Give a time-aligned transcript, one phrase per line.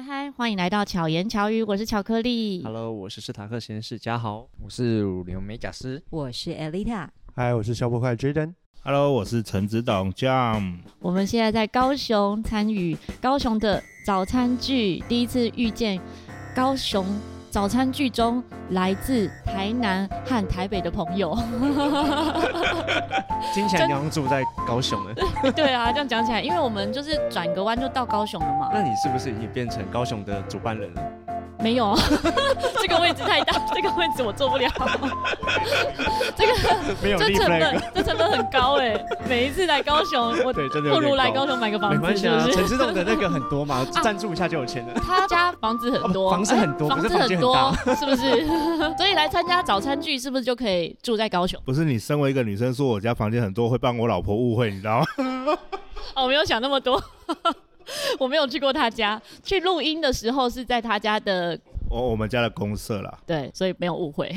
[0.00, 2.62] 嗨嗨，欢迎来到巧言巧语，我是巧克力。
[2.64, 7.06] Hello，我是史塔克实验室嘉豪，我是乳牛美甲师，我是 Elita。
[7.34, 8.54] 嗨，我是小破块 Jaden。
[8.82, 10.78] Hello，我是陈子董 Jam。
[11.00, 16.00] 我们现在在高雄参与高雄的早餐剧，第一次遇见
[16.54, 17.04] 高雄。
[17.50, 21.36] 早餐剧中来自台南和台北的朋友，
[23.52, 25.14] 听起来你好像住在高雄了。
[25.52, 28.70] 对啊，这样讲起来，因为我们就是转个弯就到高雄了嘛。
[28.72, 31.02] 那你是不是已经变成高雄的主办人了？
[31.62, 31.94] 没有，
[32.80, 34.68] 这个位置太大， 这个位置我坐不了。
[36.36, 36.54] 这个
[37.02, 38.98] 没有，这成本这成本很高哎。
[39.28, 41.96] 每一次来高雄，我不如来高雄买个房子。
[41.96, 44.94] 没关系啊，陈志栋的那个很多嘛，赞助一下就有钱了。
[44.94, 48.46] 他家房子很多，房子很多，房子很多，是不是？
[48.96, 51.60] 所以来参加早餐剧，是不是就可以住在高雄？
[51.64, 55.04] 不是，你身为一个女生说我家房间很多，会帮我老婆误会，你知道吗？
[56.14, 57.02] 哦，我没有想那么多。
[58.18, 61.58] 我没有去过他家，去录音的时候是在他家的，
[61.88, 63.18] 我我们家的公社啦。
[63.26, 64.34] 对，所以没有误会。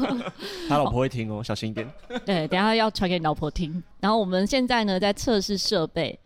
[0.68, 1.90] 他老婆会听哦，小心一点。
[2.24, 3.82] 对，等下要传给你老婆听。
[4.00, 6.18] 然后我们现在呢在测试设备，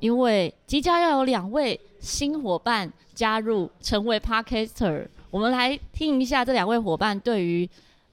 [0.00, 7.68] 因为即将要有两位新伙伴加入成为 Podcaster，我们来听一下这两位伙伴对于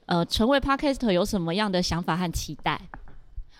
[0.06, 2.80] 呃成为 Podcaster 有什么样的想法和期待。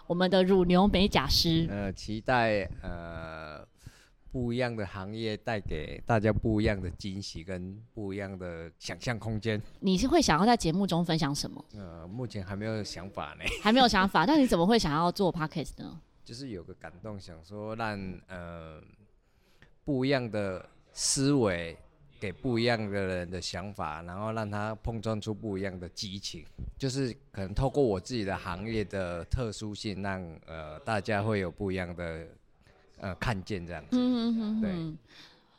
[0.06, 3.66] 我们的乳牛美甲师，呃，期待呃。
[4.36, 9.58] 不一样的行业带给大家不一样的惊喜跟不一样的想象空间。
[9.80, 11.64] 你是会想要在节目中分享什么？
[11.72, 13.44] 呃，目前还没有想法呢。
[13.62, 15.98] 还没有想法，那你怎么会想要做 Podcast 呢？
[16.22, 18.78] 就是有个感动，想说让呃
[19.86, 21.74] 不一样的思维
[22.20, 26.44] 给不一样的人的想法，然后让他碰撞出不一样的激情。
[26.76, 32.26] 就是可能透过我自己的行业的特殊性，让呃大家会有不一样的。
[32.98, 34.96] 呃，看见这样子，嗯哼哼哼，对，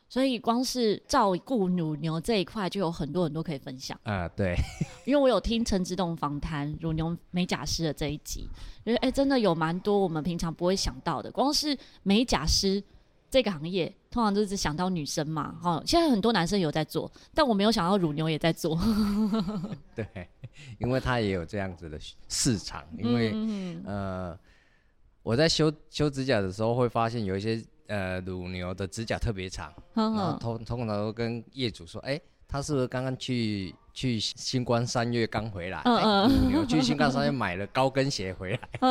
[0.08, 3.96] 所以光是照顾乳牛这一块就有很多很多可以分享。
[4.02, 4.54] 啊、呃，对，
[5.06, 8.48] 因为我有听陈之栋访谈乳牛美甲师的这一集，
[8.84, 11.30] 觉得哎，真的有蛮多我们平常不会想到的。
[11.30, 12.82] 光是美甲师
[13.30, 18.76] 这个行业，通常都是想到女生嘛，哈，现在很多男生有在做，但我没有想到乳牛也在做，
[19.94, 20.06] 对，
[20.78, 21.98] 因为他也有这样子的
[22.28, 23.32] 市场，因为
[23.84, 24.36] 呃。
[25.28, 35.82] 我在修修指甲的时候，会发现有一些呃乳牛的指甲特别长， 然后通通常都跟业主说，哎、欸，他是不是刚刚去去新光三月刚回来？
[35.84, 38.88] 嗯嗯、欸，乳牛去新光三月买了高跟鞋回来，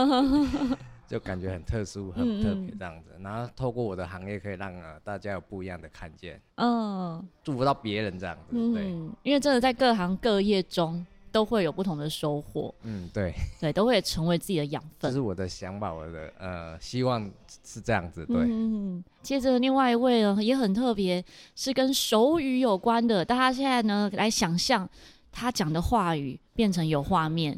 [1.10, 3.10] 就感觉很特殊，很特别这样子。
[3.18, 11.04] 嗯、然后透过我的行业，可以让呃大家有不一样的看见，嗯，祝福到别人这样子，对，嗯、因为真的在各行各业中。
[11.38, 13.32] 都会有不同的收获，嗯，对，
[13.62, 15.12] 对，都会成为自己的养分。
[15.12, 17.30] 这是我的想法，我的呃希望
[17.64, 18.38] 是这样子，对。
[18.38, 21.24] 嗯，接着另外一位呢也很特别，
[21.56, 23.24] 是跟手语有关的。
[23.24, 24.90] 大家现在呢来想象
[25.32, 27.56] 他讲的话语变成有画面。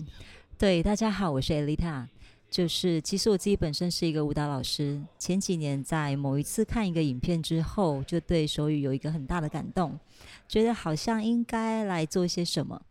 [0.57, 2.05] 对，大家好，我是 Elita，
[2.51, 5.01] 就是其实我自己本身是一个舞蹈老师。
[5.17, 9.97] 前几年在某一次看一个影片之后，就对手语有一个很大的感动，
[10.49, 12.81] 觉得好像应该来做一些什么。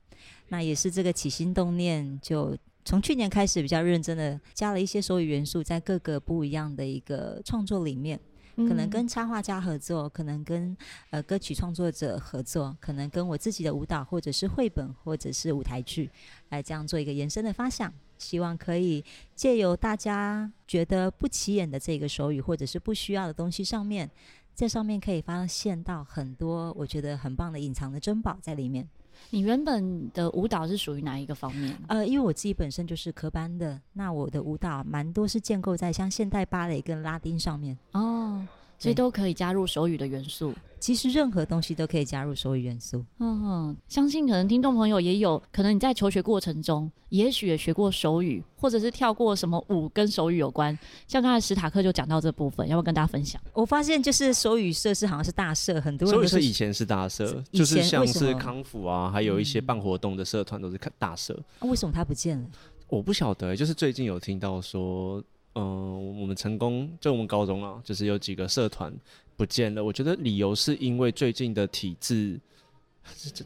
[0.48, 8.18] 那也是这个起心动念，就从去年开始比较认真的加了一些手语元素，在各个不一样的一个创作里面，
[8.56, 10.74] 可能跟插画家合作，可能跟
[11.10, 16.10] 呃歌曲创作者合作，可能跟我自己的舞蹈或者是绘本或者是舞台剧
[16.48, 19.04] 来这样做一个延伸的发想，希望可以
[19.34, 24.10] 借由大家觉得不起眼的这个手语或者是不需要的东西上面，
[24.54, 28.88] 在上面可以发现到很多我觉得很棒的隐藏的珍宝在里面。
[29.30, 31.76] 你原本的舞蹈是属于哪一个方面？
[31.88, 38.46] 呃，因为我自己本身就是科班的，那我的舞蹈蛮多是建构在像现代芭蕾跟拉丁上面哦，
[38.78, 40.54] 所以都可以加入手语的元素。
[40.80, 43.04] 其实任何东西都可以加入手语元素。
[43.18, 50.78] 嗯哼，相信可能听众朋友也有可能你在求学过程中，也许也学过手语，或者是跳过什么舞跟手语有关。
[51.08, 53.42] 像刚才史塔克就讲到这部分，要不要跟大家分享？
[53.52, 61.36] 我发现就是手语社是好像是大社，很多人手语社以前是大社，就是像是康复啊，还有一些办活动的社团都是大社。
[61.62, 62.46] 为什么它不见了？
[62.86, 65.20] 我不晓得，就是最近有听到说，
[65.58, 68.92] 嗯、我们成功就我们高中啊，就是有几个社团。
[69.36, 72.40] 不见了，我觉得理由是因为最近的体制，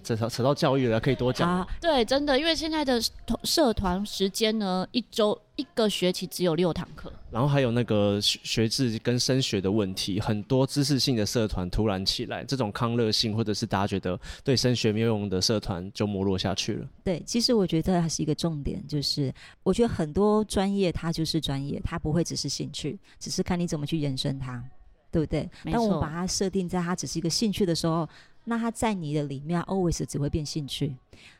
[0.00, 1.46] 这扯扯到教育了，可以多讲。
[1.46, 2.98] 啊，对，真的，因为现在的
[3.44, 16.86] 社团时间呢，一周一个学期只有六堂课，然后还有那个学学制跟升学的问题，很多知识性的社团突然起来，这种康乐性或者是大家觉得对升学没有用的社团就没落下去了。
[17.02, 19.32] 对，其实我觉得还是一个重点，就是
[19.62, 24.62] 我觉得很多专业它就是专业，它不会只是兴趣，只是看你怎么去延伸它。
[25.10, 25.46] 对不对？
[25.70, 28.08] 当我们把它设定在它只是一个兴趣的时候，
[28.44, 30.96] 那它在你的里面 always 只会变兴趣。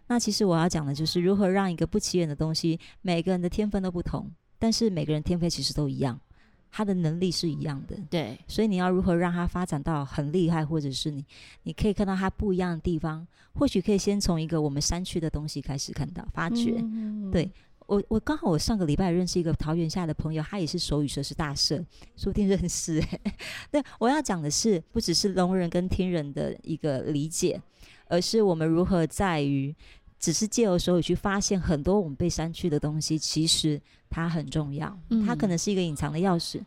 [0.09, 4.31] 那其实我要讲的就是如何让一个不起眼的东西，每个人的天分都不同，
[4.63, 6.21] 但是每个人天分其实都一样，
[6.71, 7.97] 他的能力是一样的。
[8.09, 11.25] 对，所以你要如何让他发展到很厉害，或者是你
[11.65, 16.77] 你可以看到他不一样的地方，或许可以先从一个我们山区的东西开始看到发掘。
[16.79, 17.51] 嗯对
[17.87, 21.85] 我，我刚好我上个礼拜认识一个桃园下的朋友，他也是手语社是大社，
[22.17, 23.21] 说不定认识、欸。
[23.73, 27.61] 对，我要讲的是，不只是聋人跟听人的一个理解，
[28.07, 29.75] 而是我们如何在于，
[30.23, 33.79] 只是借由手语去发现很多我们被删去的东西，其实
[34.09, 36.63] 它很重要，嗯它可能是一个隐藏的钥匙。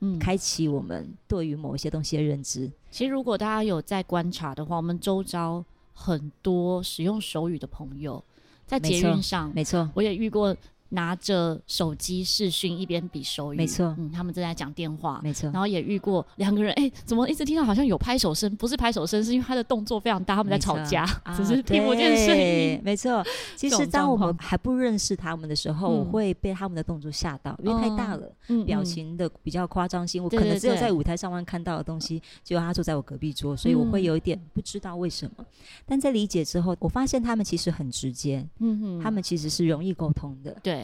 [0.00, 2.70] 嗯，开启我们对于某一些东西的认知。
[2.90, 8.22] 其实如果大家有在观察的话，我们周遭很多使用手语的朋友，
[8.66, 10.54] 在捷运上，没错，我也遇过。
[10.90, 15.50] 拿着手机视讯一边比手语，没错，嗯，他们正在讲电话，没错。
[15.50, 18.54] 然后也遇过两个人，哎、欸，怎么一直听到好像有拍手声？
[18.56, 21.04] 不是拍手声，是因为他的动作非常大，他们在吵架，
[21.36, 22.80] 只是听不见声音。
[22.82, 23.24] 没错。
[23.56, 35.44] 其实当我们还不认识他们的时候，我会被他们的动作吓到，因为太大了，嗯、表情的比较夸张性，我可能只有在舞台上方看到的东西，结果他坐在我隔壁桌，所以我会有一点不知道为什么。
[35.84, 40.77] 但在理解之后，我发现他们其实很直接，嗯哼，他们其实是容易沟通的，对。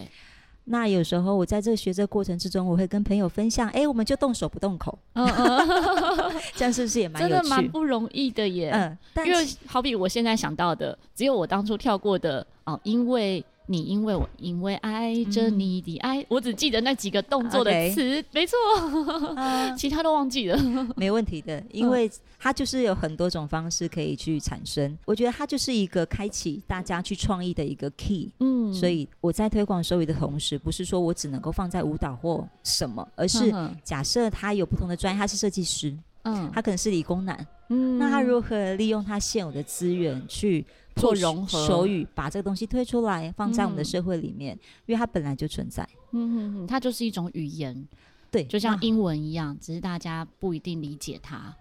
[0.65, 7.21] 那有时候我在这个学这过程之中，我会跟朋友分享，哎，我们就动手不动口，嗯嗯， 这样是不是也蛮？
[7.21, 8.71] 真的蛮不容易的耶。
[8.71, 13.45] 嗯，因为好比我现在想到的，只有我当初跳过的哦，因为。
[13.67, 18.25] 你因为我因为爱着你的爱，嗯、我只记得那几个动作的词，Okay.
[18.33, 18.57] 没错，
[19.37, 20.59] 呃、 其他都忘记了。
[20.97, 24.91] 没问题的，因为它就是有很多种方式可以去产生。
[24.91, 28.31] 嗯、我觉得它就是一个开启大家去创意的一个 key。
[28.41, 33.51] 嗯，所以我在推广手语的同时，不是说我只能够放在舞蹈或什么，而是
[33.83, 40.67] 假设他有不同的专业，他是设计师，嗯，他可能是理工男，嗯，那他如何利用他现有的资源去。
[40.97, 45.83] 做融合手语，把这个东西推出来，放在我们的社会里面，嗯、因为它本来就存在。
[46.13, 47.89] 嗯嗯，它就是一种语言，
[48.31, 51.53] 对，就像英文一样，只是大家不一定理解它，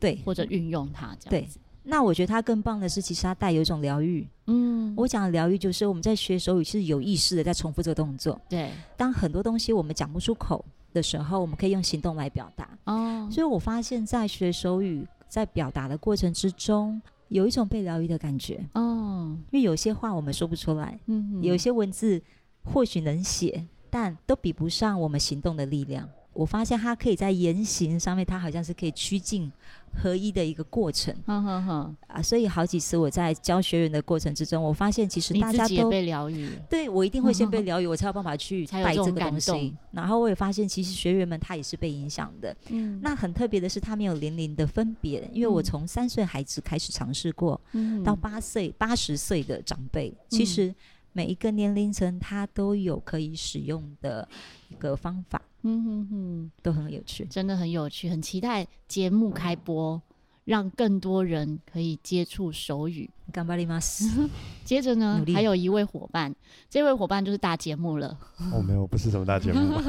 [0.00, 1.58] 对，或者运用它这样子。
[1.58, 4.26] 对，那我觉得它更棒的是，其实它带有一种疗愈。
[4.46, 8.40] 嗯，我讲的疗愈就是我们在学手语是有意识的在重复这个动作。
[8.48, 12.68] 对，当很多东西我们讲不出口的时候，我们可以用行动来表达。
[12.84, 17.00] 哦，所以我发现，在学手语在表达的过程之中。
[17.28, 22.22] 有一种被疗愈的感觉哦，因为有些话我们说不出来，嗯，有些文字
[22.64, 26.08] 或许能写，但都比不上我们行动的力量。
[26.38, 29.50] 我发现它可以在言行上面，它好像是可以趋近
[29.92, 31.12] 合一的一个过程。
[31.26, 36.48] 嗯哼哼啊，所以好几次我在教学员的过程之中，我发现其实大家都被疗愈。
[36.70, 39.74] 对，我一定会先被疗愈，我才有办法去带这个东西。
[39.90, 42.56] 然后我也发现，其实学员们他也是被影响的。
[42.68, 50.72] 嗯，那很特别的是，他没有年龄的分别，因为我从三岁孩子开始尝试过，嗯，到八岁、八十岁的长辈，其实
[51.12, 54.28] 每一个年龄层他都有可以使用的
[54.68, 55.42] 一个方法。
[55.63, 60.01] 嗯哼哼，都很有趣，真的很有趣，很期待节目开播，
[60.45, 63.09] 让更多人可以接触手语。
[63.33, 64.29] 顽张ります。
[64.65, 66.35] 接着呢，力还有一位伙伴，
[66.69, 68.17] 这位伙伴就是大节目了。
[68.51, 69.81] 哦，没有，不是什么大节目，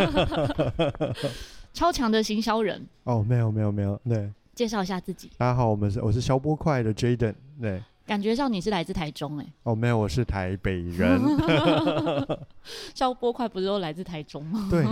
[1.72, 2.86] 超强的行销人。
[3.02, 5.30] 哦，没有，没有，没有，对，介绍一下自己。
[5.36, 7.82] 大家好，我们是我是消波块的 Jaden，对。
[8.09, 11.21] 感觉上你是来自台中哎、欸，哦，没有，我是台北人。
[12.95, 14.67] 消波块不是都来自台中吗？
[14.67, 14.83] 对，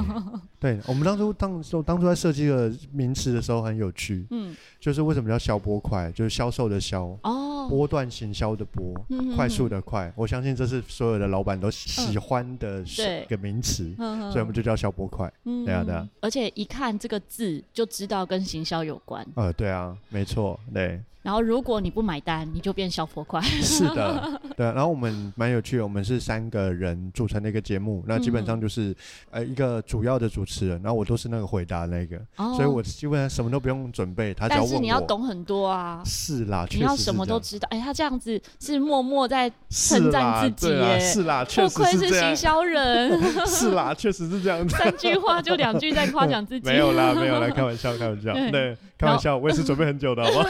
[0.59, 21.01] 对，我们当初当时当初在设计这个名词的时候很有趣，嗯，就是为什么叫消波块，就是销售的销，哦，波段行销的波，嗯、快速的快，我相信这是所有的老板都喜欢的一个名词，嗯、所以我们就叫消波块，嗯、对啊，对啊，而且一看这个字就知道跟行销有关，呃，对啊，没错，对。
[21.21, 23.41] 然后如果你不买单，你就变小破块。
[23.41, 24.65] 是的， 对。
[24.67, 28.95] 然后我们蛮有趣的，我们是三个人组成的一个节目，那基本上就是
[29.29, 32.17] 呃一个主要的主持人，然后我都是那个回答那个，
[32.55, 34.73] 所以我基本上什么都不用准备，他只要问我。
[34.73, 36.01] 但是你要懂很多啊。
[36.05, 36.77] 是啦，确实。
[36.77, 37.67] 你要什么都知道。
[37.71, 40.99] 哎，他这样子是默默在称赞自己耶。
[40.99, 41.77] 是啦，确实。
[41.77, 43.19] 不愧是行销人。
[43.45, 44.75] 是啦，确实是这样子。
[44.77, 46.65] 三句话就两句在夸奖自己。
[46.69, 48.33] 没有啦，没有啦，开玩笑，开玩笑。
[48.51, 50.49] 对，开玩笑，我也是准备很久的，好不好？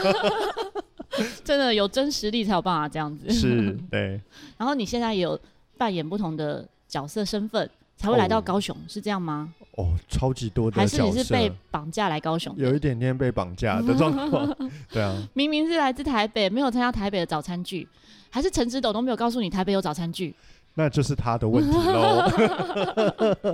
[1.44, 4.20] 真的有真实力才有办法这样子，是， 对。
[4.56, 5.38] 然后你现在也有
[5.76, 9.52] 扮演不同的角色身份，才会来到高雄，哦、是这样吗？
[9.72, 12.54] 哦，超级多的角色，还是你是被绑架来高雄？
[12.56, 14.56] 有一点点被绑架的状况，
[14.90, 15.16] 对啊。
[15.34, 17.86] 明明是来自台北，没有参加台北的早餐剧，
[18.30, 20.34] 还是陈指导都没有告诉你台北有早餐剧？
[20.78, 22.30] 那就是他的问题喽。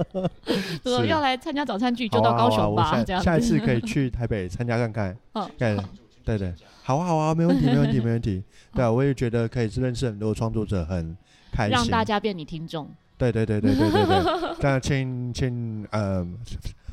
[0.84, 3.02] 说要来参加早餐剧，就到高雄吧。
[3.02, 5.16] 这样，下一次可以去台北参加看看。
[5.56, 5.74] 对
[6.22, 6.52] 对对，
[6.82, 8.42] 好啊好啊，没问题没问题没问题。
[8.76, 11.16] 对啊，我也觉得可以认识很多创作者，很
[11.50, 11.72] 开心。
[11.72, 12.86] 让大家变你听众。
[13.16, 14.56] 对对对对对对对。
[14.60, 16.26] 那请请呃。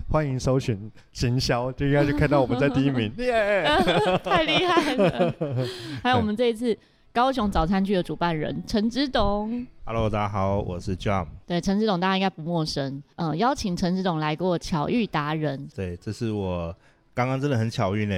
[0.09, 3.63] 欢迎搜寻行销，就应该就看到我们在第一名，耶！
[4.21, 5.33] 太厉害了。
[6.03, 6.77] 还有我们这一次
[7.13, 9.68] 高雄早餐剧的主办人陈之董。
[9.84, 11.27] Hello，大家好，我是 John。
[11.46, 13.03] 对，陈之董大家应该不陌生。
[13.18, 15.68] 嗯，邀请陈之董来过巧遇达人。
[15.75, 16.74] 对，这是我
[17.13, 18.15] 刚刚真的很巧遇呢。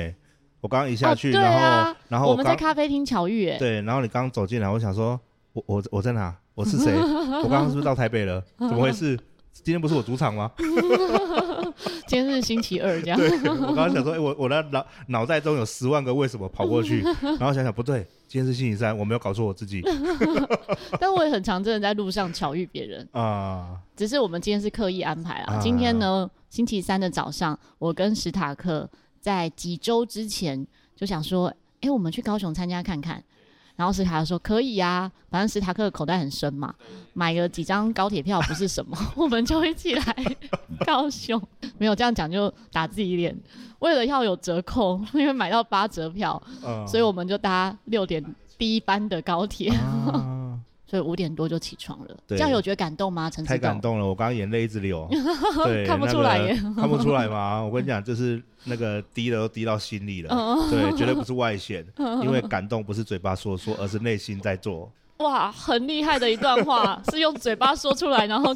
[0.61, 5.19] 我刚刚一下去，然后然后我，我们在咖啡厅巧遇，哎，对，然后你刚刚走进来，我想说，
[5.53, 6.31] 我我我在哪？
[6.53, 6.93] 我是谁？
[7.41, 8.39] 我刚刚是不是到台北了？
[8.59, 9.17] 怎么回事？
[9.53, 10.51] 今天不是我主场吗？
[12.07, 13.17] 今天是星期二，这样。
[13.17, 17.01] 对， 我刚刚想说，哎、欸，我我的脑脑袋中有十万个为什么跑过去，
[17.39, 19.81] 然后想想不对，今天是星期三，我没有搞错我自己。
[20.99, 25.59] 但我也很常真的在路上巧遇别人啊，只是我们今天是刻意安排啊。
[25.61, 33.23] 今天呢，星期三的早上，我跟史塔克在几周之前就想说，哎、欸，我们去高雄参加看看。
[33.75, 36.73] 然后史塔克说可以呀、啊，反正史塔克的口袋很深嘛，
[37.13, 40.15] 买个几张高铁票不是什么， 我们就一起来
[40.85, 41.41] 高雄。
[41.77, 43.35] 没有这样讲就打自己脸，
[43.79, 48.23] 为了要有折扣，因为买到八折票，嗯、所以我们就搭六点
[48.57, 49.69] 第一班的高铁。
[49.69, 50.42] 啊
[50.93, 53.27] 所以五点多就起床了，对这样有觉得感动吗？
[53.27, 55.09] 陈太感动了，我刚刚眼泪一直流。
[55.65, 57.63] 对，看不出来耶，那个、看不出来 吗？
[57.63, 60.29] 我跟你讲，就是那个滴的都滴到心里了。
[60.69, 64.87] 对， 绝对不是外显，因为感动不是嘴巴说说，而是内心在做。
[65.17, 68.55] 哇，很厉害的一段话，是用嘴巴说出来，然后。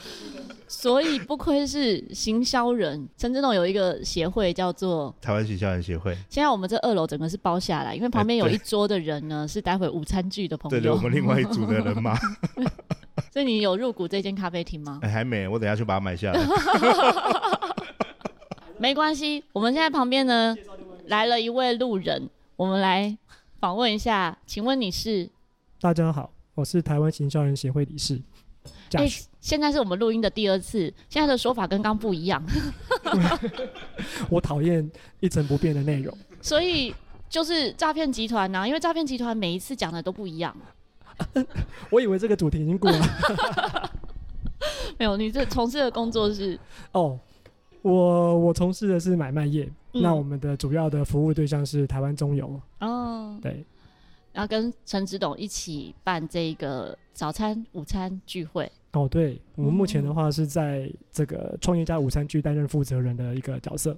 [0.68, 6.12] 所以不愧是行销人，陈志栋有一个协会叫做台湾行销人协会。
[6.28, 10.70] 现在我们这二楼整个是包下来，因为旁边有一桌的人呢，欸、是待会午餐剧的朋友。
[10.70, 12.18] 对对，我们另外一组的人嘛。
[13.32, 15.00] 所以你有入股这间咖啡厅吗？
[15.02, 16.40] 还没，我等下去把它买下来。
[18.78, 20.54] 没关系，我们现在旁边呢
[21.06, 23.16] 来了一位路人，我们来
[23.58, 25.30] 访问一下，请问你是？
[25.80, 28.20] 大家好，我是台湾行销人协会理事。
[28.92, 32.42] 哎、欸，现在是我们录音的第二次，现在的说法跟刚不一样。
[34.28, 36.12] 我讨厌一成不变的内容。
[36.40, 36.92] 所以
[37.28, 40.52] 就是诈骗集团呐，因为诈骗集团每一次讲的都不一样。
[41.90, 43.90] 我以为这个主题已经过了。
[44.98, 46.58] 没有，你这从事的工作是？
[46.90, 47.16] 哦，
[47.82, 52.60] 我我从事的是买卖业，嗯、那我们的主要的服务对象是台湾中油。
[52.80, 53.64] 哦，对。
[54.32, 58.70] 然后跟陈志董一起办这个早餐、午餐聚会。
[58.96, 63.94] 哦，对，我们目前的话是在这个创业家午餐剧担任负责人的一个角色。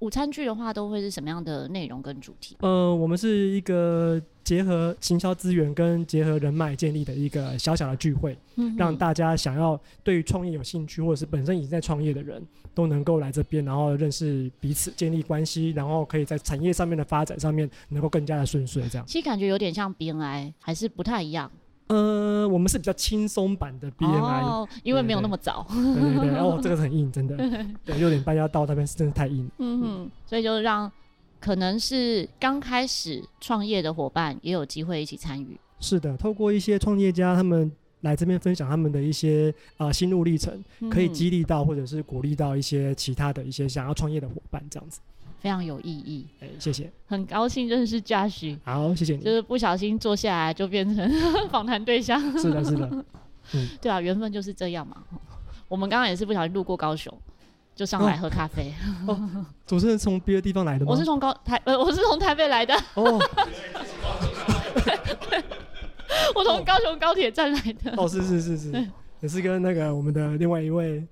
[0.00, 2.56] 午餐剧的话，都会是什么样的内容跟主题？
[2.60, 12.42] 呃，我们是一个结合行销资源跟结合人脉建立的一个小小的聚会，嗯、让大家想要对于创业有兴趣，或者是本身已经在创业的人
[12.74, 18.86] 都能够来这边，然后认识彼此，建立关系，然后可以在产业上面的发展上面能够更加的顺遂。
[18.90, 21.50] 这样，其实感觉有点像 BNI，还是不太一样。
[21.88, 25.64] 呃，我们是比较轻松版的 BMI，哦，因为没有那么早。
[25.68, 27.36] 对对对，然后哦，这个很硬，真的。
[27.84, 29.48] 对，六点半要到那边是真的太硬。
[29.58, 30.90] 嗯嗯，所以就让
[31.38, 35.58] 可能是刚开始创业的伙伴也有机会一起参与。
[35.78, 45.00] 是的，透过一些创业家他们来这边分享他们的一些啊、呃、心路历程，可以激励到或者是鼓励到一些其他的一些想要创业的伙伴，这样子。
[45.38, 51.08] 非常有意义，哎，谢谢，很高兴认识 Josh，好，谢谢你，就是不小心坐下来就变成
[51.50, 52.88] 访谈对象，是的，是的，
[53.54, 54.96] 嗯，对啊，缘分就是这样嘛。
[55.68, 57.12] 我们刚刚也是不小心路过高雄，
[57.74, 58.72] 就上来喝咖啡。
[59.06, 60.90] 哦，主持人从别的地方来的吗？
[60.92, 62.74] 我是从高台，呃，我是从台北来的。
[62.94, 63.04] 哦，
[66.34, 67.92] 我从高雄高铁站来的。
[67.96, 68.88] 哦，是是是是，
[69.20, 71.06] 也是跟那个我们的另外一位。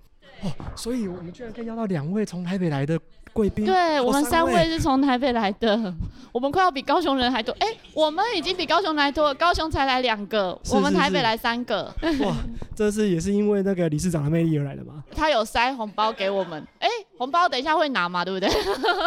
[0.44, 2.98] 哦，所以我们居然可以邀到两位从台北来的。
[3.32, 5.92] 贵宾，对，我们三位是从台北来的，
[6.30, 7.52] 我们快要比高雄人还多。
[7.58, 11.92] 哎，我们已经比高雄来多了，高雄才来两个，我们台北来三个。
[12.20, 12.36] 哇，
[12.76, 15.02] 这次也是因为那个理事长的魅力而来的吗？
[15.16, 18.48] 他有塞红包给我们，哎，红包等一下会拿嘛，对不对？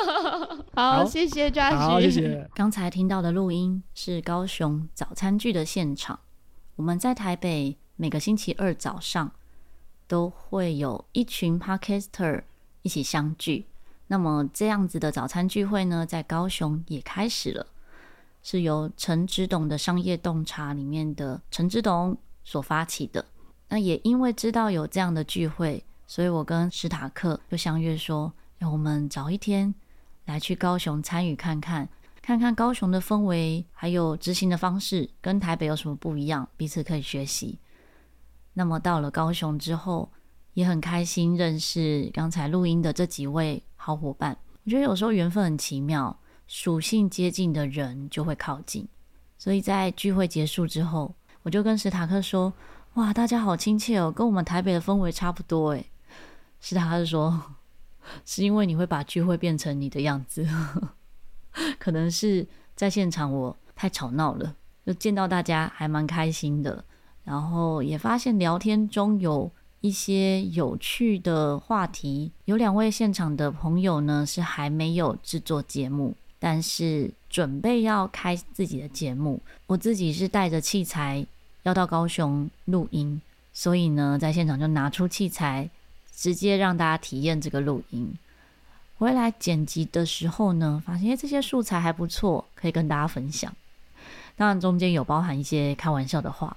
[0.75, 1.77] 好，谢谢 Josh。
[1.77, 2.46] 好，谢谢。
[2.53, 6.20] 刚才听到的录音是高雄早餐剧的现场，
[6.75, 9.32] 我们在台北每个星期二早上
[10.08, 12.44] 都会有一群 Podcaster
[12.82, 13.66] 一起相聚。
[14.08, 17.68] 那么这样子的早餐聚会呢，在高雄也开始了，
[18.42, 23.26] 是由陈之董的商业洞察里面的陈之董所发起的。
[23.68, 29.76] 那也因为知道有这样的聚会，所以我跟史塔克就相约说，让我们早一天
[30.24, 31.90] 来去高雄参与看看，
[32.22, 37.60] 看看高雄的氛围，还有执行的方式跟台北有什么不一样，彼此可以学习。
[38.58, 40.12] 那么到了高雄之后，
[40.56, 44.36] 也很开心认识刚才录音的这几位好伙伴。
[44.64, 48.88] 我觉得有时候缘分很奇妙，属性接近的人就会靠近。
[49.38, 52.52] 所以在聚会结束之后，我就跟史塔克说
[52.98, 55.92] ：“哇，大家好亲切哦，跟我们台北的氛围差不多。”诶，
[56.60, 57.40] 史塔克说
[58.26, 60.44] ：“是因为你会把聚会变成你的样子。
[61.78, 66.84] ”可能是在现场我太吵闹了，就见到大家还蛮开心的，
[67.27, 72.31] 然后也发现聊天中有一些有趣的话题。
[72.46, 79.41] 有两位现场的朋友呢，是还没有制作节目，但是准备要开自己的节目。
[79.65, 81.27] 我自己是带着器材
[81.63, 85.69] 要到高雄录音，所以呢，在现场就拿出器材，
[86.15, 88.15] 直接让大家体验这个录音。
[88.98, 93.53] 回来剪辑的时候呢，发现这些素材还不错，可以跟大家分享。
[94.38, 96.55] 当然中间有包含一些开玩笑的话，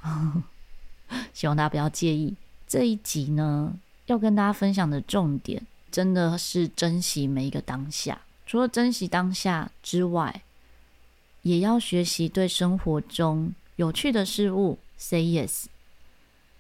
[1.33, 2.35] 希望大家不要介意。
[2.67, 3.75] 这一集呢，
[4.07, 8.21] 要跟大家分享的重点，真的是珍惜每一个当下。
[8.47, 10.43] 除了珍惜当下之外，
[11.43, 15.65] 也要学习对生活中有趣的事物 say yes。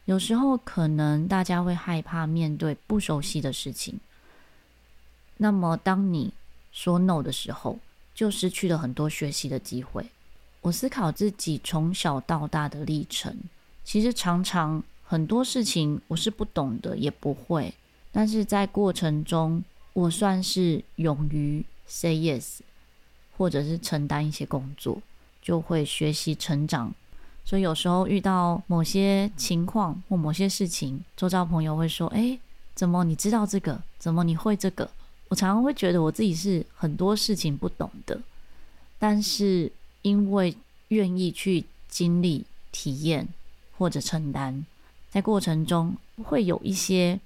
[0.07, 4.00] 有时候可能大家会害怕面对不熟悉的事情。
[5.37, 6.33] 那么，当你
[6.73, 7.78] 说 no 的时候，
[8.14, 10.04] 就失去了很多学习的机会。
[10.62, 13.37] 我思考自己从小到大的历程，
[13.85, 17.75] 其实常常很多事情我是不懂的，也不会。
[18.13, 22.59] 但是在过程中，我算是勇于 say yes，
[23.37, 25.01] 或者是承担一些工作，
[25.41, 26.93] 就会学习成长。
[27.45, 32.39] 所以有时候遇到某些情况或某些事情，周遭朋友会说：“哎，
[32.75, 33.83] 怎么你知道这个？
[33.99, 34.89] 怎么你会这个？”
[35.29, 38.21] 我常常会觉得我自己是很多事情不懂的，
[38.99, 39.71] 但是
[40.03, 40.57] 因为
[40.89, 43.29] 愿意去经历、体验
[43.81, 44.63] 或者承担，
[45.09, 47.19] 在过程中会有一些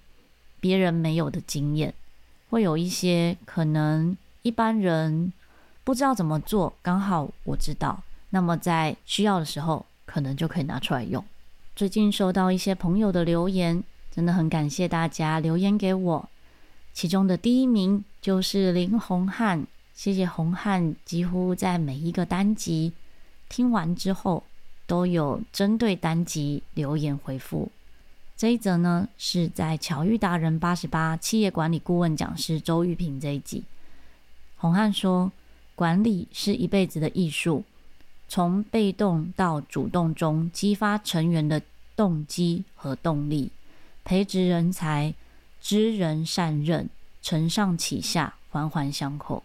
[0.60, 1.92] 别人没有的经验，
[2.48, 5.32] 会有一些可能一般人
[5.82, 11.24] 不知道怎么做，刚好我知道，那么在需要的时候，可能就可以拿出来用。
[11.74, 16.28] 最近收到一些朋友的留言，真的很感谢大家留言给我。
[16.92, 22.92] 其中的第一名就是林红汉，谢谢红汉，几乎在每一个单集
[23.48, 24.44] 听完之后，
[24.86, 27.70] 都有针对单集留言回复。
[28.36, 33.64] 这一则呢，是在巧遇达人八十八企业管理顾问讲师周玉平这一集。
[34.56, 35.30] 红汉说，
[35.74, 37.64] 管理是一辈子的艺术，
[38.28, 41.62] 从被动到主动中激发成员的
[41.94, 43.50] 动机和动力，
[44.04, 45.14] 培植人才。
[45.66, 46.90] 知人善任，
[47.22, 49.42] 承上启下，环环相扣。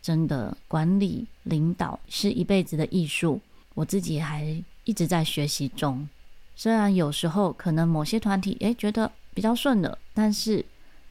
[0.00, 3.40] 真的，管理领导是一辈子的艺术。
[3.74, 6.08] 我自己还一直在学习中。
[6.54, 10.64] 虽然有时候可能某些团体诶觉得比较顺了，但是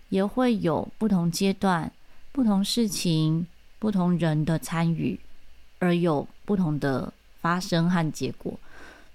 [0.09, 1.91] 也会有不同阶段、
[2.31, 3.47] 不同事情、
[3.79, 5.19] 不同人的参与，
[5.79, 8.59] 而有不同的发生和结果。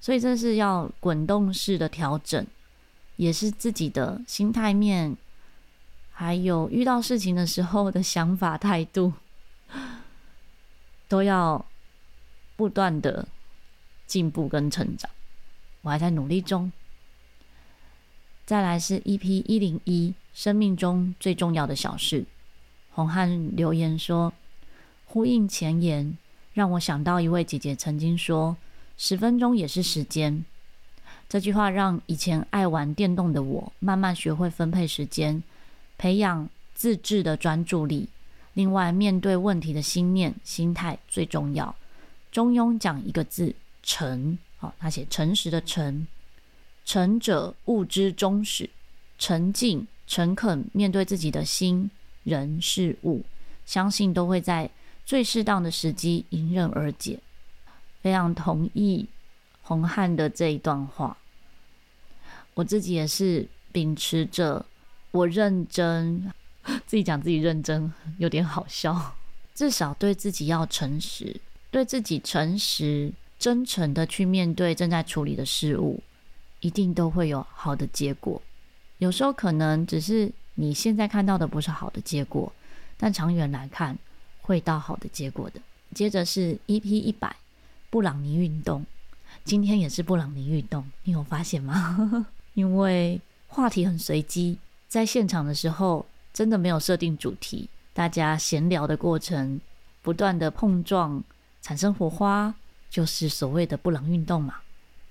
[0.00, 2.46] 所以这是要滚动式的调整。
[3.16, 5.16] 也是自己的心态面，
[6.12, 9.10] 还有遇到事情的时候的想法态度，
[11.08, 11.64] 都要
[12.56, 13.26] 不断的
[14.06, 15.10] 进步跟成长。
[15.82, 16.70] 我还在努力中。
[18.44, 22.24] 再来是 EP 一零一，生命中最重要的小事。
[22.92, 24.32] 红汉留言说，
[25.04, 26.16] 呼应前言，
[26.54, 28.56] 让我想到一位姐姐曾经说
[28.96, 30.44] ：“十分钟也是时间。”
[31.28, 35.42] 这句话让以前爱玩电动的我慢慢学会分配时间，
[35.98, 38.08] 培养自制的专注力。
[38.54, 41.74] 另外，面对问题的心念、心态最重要。
[42.30, 43.54] 中庸讲一个字
[43.86, 46.06] “诚”，好，他写诚实的“诚”。
[46.84, 48.68] 诚者，物之终始。
[49.18, 51.90] 诚敬、诚恳面对自己的心、
[52.24, 53.24] 人、事物，
[53.64, 54.68] 相信都会在
[55.06, 57.18] 最适当的时机迎刃而解。
[58.02, 59.08] 非常同意。
[59.62, 61.16] 红汉的这一段话，
[62.54, 64.64] 我自己也是秉持着
[65.10, 66.32] 我认真，
[66.86, 69.16] 自己讲自己认真有点好笑，
[69.56, 71.40] 至少对自己要诚实，
[71.72, 76.02] 对自己诚实、真诚的去面对正在处理的事物，
[76.60, 78.40] 一定都会有好的结果。
[78.98, 82.52] 有时候可能只是你现在看到的不是好的结果，
[82.96, 83.96] 但长远来看
[84.40, 85.60] 会到好的结果的。
[85.94, 87.36] 接着是 EP 一百，
[87.90, 88.84] 布朗尼运动。
[89.44, 92.26] 今天也是布朗尼运动，你有发现吗？
[92.54, 99.60] 因为话题很随机，在现场的时候真的没有设定主题，大家闲聊的过程
[100.02, 101.22] 不断的碰撞，
[101.60, 102.54] 产生火花，
[102.90, 104.56] 就是所谓的布朗运动嘛。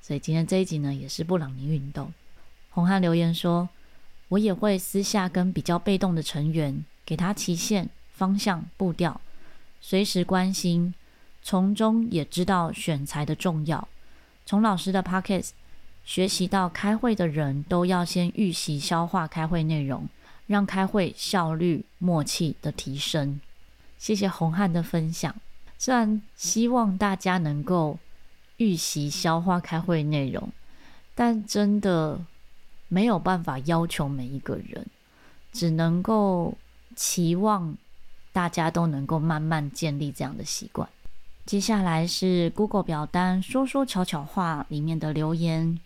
[0.02, 2.14] 所以今天这一集呢，也是布朗尼运动。
[2.70, 3.70] 红汉留言说，
[4.30, 9.20] 我也会私下跟比较被动的成员，给他期限、方向、步调，
[9.82, 10.94] 随时关心，
[11.42, 13.88] 从中也知道选材的重要。
[14.46, 15.50] 从老师的 pockets
[16.04, 20.08] 学习到，开会的人都要先预习消化开会内容，
[20.46, 23.40] 让开会效率、默契的提升。
[23.98, 25.36] 谢谢红汉的分享。
[25.78, 28.00] 虽然希望大家能够
[28.58, 30.50] 预习消化开会内容，
[31.14, 32.20] 但真的
[32.88, 34.86] 没有办法要求每一个人，
[35.52, 36.58] 只能够
[36.96, 37.76] 期望
[38.32, 40.88] 大家都能够慢慢建立这样的习惯。
[41.46, 45.80] 接下来是 Google 表单说说悄悄话里面的留言。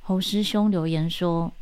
[0.00, 1.52] 侯师兄留言说：“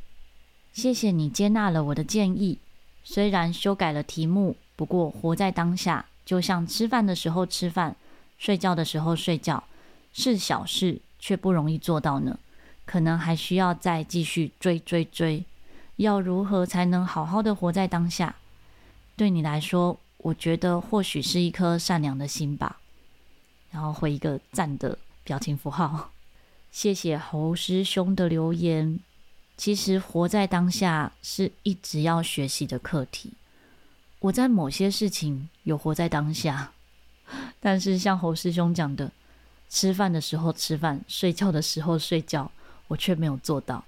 [0.75, 2.59] 谢谢你接纳了我的建议，
[3.03, 7.97] 虽然修改了题目，不过活在当下，就像吃饭的时候吃饭，
[8.39, 9.65] 睡觉的时候睡觉，
[10.13, 12.39] 是小事，却不容易做到呢。
[12.85, 15.45] 可能还需要再继续追追追。
[15.97, 18.35] 要如何才能好好的活在当下？
[19.17, 22.81] 对你来说，我觉得或许是一颗善良的心吧。”
[23.71, 26.11] 然后回一个赞的表情符号。
[26.71, 28.99] 谢谢侯师兄的留言。
[29.57, 33.33] 其实活在当下是一直要学习的课题。
[34.25, 36.73] 我在某些事情有活在当下，
[37.61, 39.13] 但是像侯师兄讲的，
[39.69, 42.51] 吃饭的时候吃饭，睡觉的时候睡觉，
[42.89, 43.85] 我却没有做到。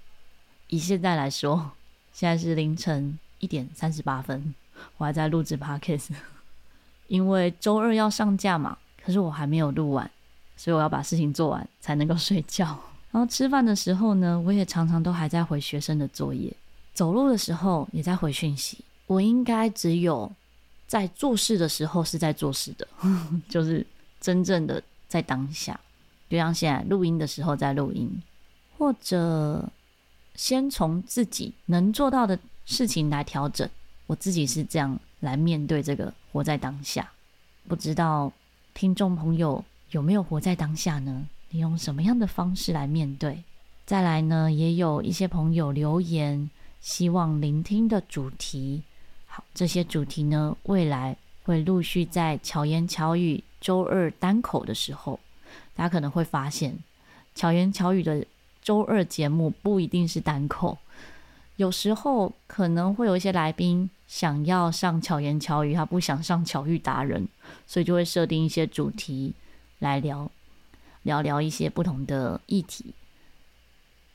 [0.67, 1.71] 以现在来说，
[2.13, 4.53] 现在是凌晨一点三十八分，
[4.97, 6.09] 我还在录制 Podcast，
[7.09, 10.07] 因为周二要上架嘛，可是我还没有录完。
[10.55, 12.65] 所以我要把事情做完才能够睡觉。
[13.09, 16.51] 然后吃饭的时候呢，我也常常都还在回学生的作业；
[16.93, 18.77] 走路的时候也在回讯息。
[19.07, 20.31] 我应该只有
[20.85, 22.87] 在做事的时候是在做事的，
[23.49, 23.85] 就是
[24.21, 25.79] 真正的在当下。
[26.29, 28.21] 就像现在录音的时候在录音，
[28.77, 29.67] 或者
[30.35, 33.67] 先从自己能做到的事情来调整。
[34.05, 37.09] 我自己是这样来面对这个活在当下。
[37.67, 38.31] 不知道
[38.73, 39.65] 听众朋友。
[39.91, 41.25] 有没有活在当下呢？
[41.49, 43.41] 你用什么样的方式来面对？
[43.85, 46.49] 再来呢，也有一些朋友留言，
[46.81, 48.83] 希望聆听的主题。
[49.53, 55.19] 这些主题呢，未来会陆续在巧言巧语周二单口的时候，
[55.75, 56.77] 大家可能会发现，
[57.35, 58.25] 巧言巧语的
[58.61, 60.77] 周二节目不一定是单口，
[61.55, 67.27] 有时候可能会有一些来宾想要上巧言巧语，他不想上巧遇达人，
[67.65, 69.33] 所以就会设定一些主题。
[69.79, 70.31] 来聊
[71.03, 72.95] 聊聊一些不同的议题，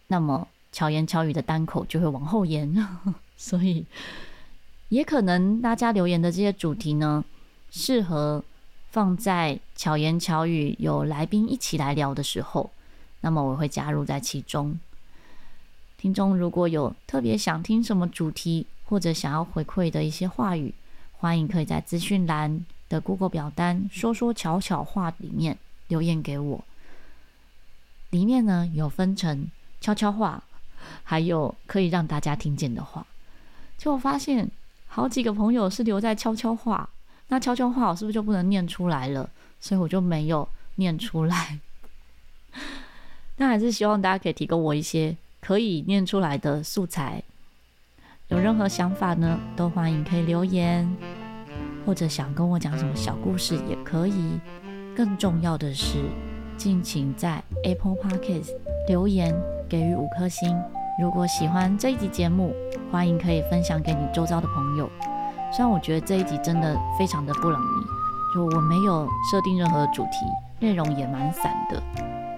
[0.09, 2.75] 那么巧言巧语的单口就会往后延，
[3.39, 3.87] 所以
[4.93, 7.25] 也可能大家留言的这些主题呢，
[7.71, 8.45] 适合
[8.91, 12.71] 放在巧言巧语有来宾一起来聊的时候，
[13.23, 14.79] 那么我会加入在其中。
[15.97, 20.75] 听众如果有特别想听什么主题，或者想要回馈的一些话语，
[21.13, 25.57] 欢迎可以在资讯栏的 Google 表单说说悄悄话里面
[25.89, 26.63] 留言给我，
[28.11, 29.49] 里面呢有分成
[29.81, 30.43] 悄悄话，
[31.03, 33.07] 还有可以让大家听见的话。
[33.79, 34.51] 就我发现
[34.95, 36.87] 好几个朋友是留在悄悄话，
[37.29, 39.31] 那悄悄话我是不是就不能念出来了？
[39.59, 41.59] 所以我就没有念出来。
[43.37, 47.23] 那还是希望大家可以提供我一些可以念出来的素材。
[48.29, 50.87] 有任何想法呢，都欢迎可以留言。
[51.87, 54.39] 或者想跟我讲什么小故事也可以。
[54.95, 56.05] 更重要的是，
[56.59, 58.51] 敬请在 Apple Podcast
[58.87, 59.35] 留言
[59.71, 60.55] 给予五颗星。
[61.01, 62.55] 如果喜欢这一集节目，
[62.93, 64.87] 欢迎可以分享给你周遭的朋友。
[65.51, 70.27] 虽然我觉得这一集真的非常的不容易，就我没有设定任何主题，
[70.61, 71.83] 内容也蛮散的，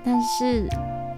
[0.05, 0.69] 但是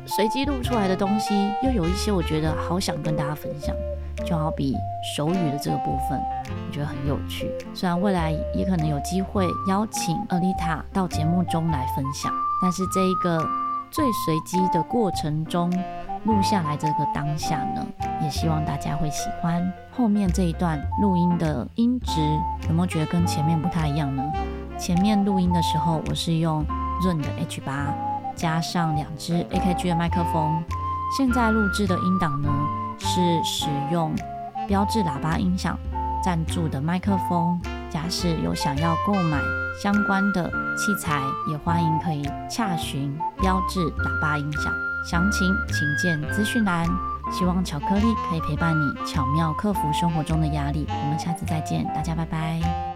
[0.07, 3.77] 随机录出来的东西又有一些我觉得好想跟大家分享。
[4.25, 4.75] 就好比
[5.14, 6.18] 手语的这个部分，
[6.49, 7.53] 我觉得很有趣。
[7.75, 13.38] 虽然未来也可能有机会邀请阿丽塔到节目中来分享，但是这一个
[13.90, 15.70] 最随机的过程中
[16.27, 17.87] 录下来这个当下呢，
[18.21, 19.73] 也希望大家会喜欢。
[19.97, 22.21] 后面这一段录音的音质
[22.69, 24.23] 有没有觉得跟前面不太一样呢？
[24.77, 26.65] 前面录音的时候，我是用
[27.03, 27.95] 润的 H 八
[28.35, 30.62] 加上两只 AKG 的麦克风，
[31.17, 32.51] 现在录制的音档呢，
[32.99, 34.12] 是使用
[34.67, 35.79] 标志喇叭音响
[36.23, 37.59] 赞助的麦克风。
[37.89, 39.41] 假使有想要购买
[39.81, 44.86] 相关的器材，也欢迎可以洽询标志喇叭音响。
[45.11, 46.87] 详情请见资讯栏。
[47.33, 50.87] 希望巧克力可以陪伴你，巧妙克服生活中的压力。
[50.88, 52.96] 我们下次再见，大家拜拜。